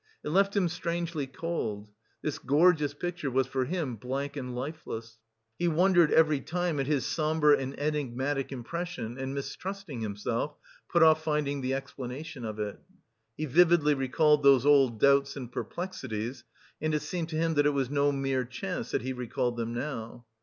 It 0.25 0.29
left 0.29 0.55
him 0.57 0.67
strangely 0.67 1.27
cold; 1.27 1.91
this 2.23 2.39
gorgeous 2.39 2.91
picture 2.95 3.29
was 3.29 3.45
for 3.45 3.65
him 3.65 3.97
blank 3.97 4.35
and 4.35 4.55
lifeless. 4.55 5.19
He 5.59 5.67
wondered 5.67 6.11
every 6.11 6.39
time 6.39 6.79
at 6.79 6.87
his 6.87 7.05
sombre 7.05 7.55
and 7.55 7.79
enigmatic 7.79 8.51
impression 8.51 9.19
and, 9.19 9.35
mistrusting 9.35 10.01
himself, 10.01 10.55
put 10.89 11.03
off 11.03 11.23
finding 11.23 11.61
the 11.61 11.75
explanation 11.75 12.45
of 12.45 12.57
it. 12.57 12.79
He 13.37 13.45
vividly 13.45 13.93
recalled 13.93 14.41
those 14.41 14.65
old 14.65 14.99
doubts 14.99 15.35
and 15.37 15.51
perplexities, 15.51 16.45
and 16.81 16.95
it 16.95 17.03
seemed 17.03 17.29
to 17.29 17.35
him 17.37 17.53
that 17.53 17.67
it 17.67 17.69
was 17.75 17.91
no 17.91 18.11
mere 18.11 18.43
chance 18.43 18.89
that 18.89 19.03
he 19.03 19.13
recalled 19.13 19.55
them 19.55 19.71
now. 19.71 20.25